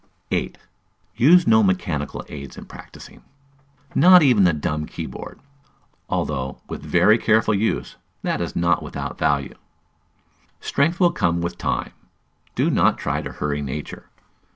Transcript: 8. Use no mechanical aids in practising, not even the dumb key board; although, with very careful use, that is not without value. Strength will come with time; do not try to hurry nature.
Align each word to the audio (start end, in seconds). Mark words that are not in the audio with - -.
8. 0.31 0.57
Use 1.15 1.45
no 1.45 1.61
mechanical 1.61 2.25
aids 2.27 2.57
in 2.57 2.65
practising, 2.65 3.23
not 3.93 4.23
even 4.23 4.45
the 4.45 4.51
dumb 4.53 4.87
key 4.87 5.05
board; 5.05 5.39
although, 6.09 6.59
with 6.67 6.81
very 6.81 7.19
careful 7.19 7.53
use, 7.53 7.97
that 8.23 8.41
is 8.41 8.55
not 8.55 8.81
without 8.81 9.19
value. 9.19 9.53
Strength 10.59 10.99
will 10.99 11.11
come 11.11 11.39
with 11.39 11.59
time; 11.59 11.93
do 12.55 12.71
not 12.71 12.97
try 12.97 13.21
to 13.21 13.31
hurry 13.33 13.61
nature. 13.61 14.09